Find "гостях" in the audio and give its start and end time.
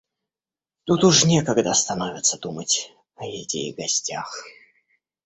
3.75-4.33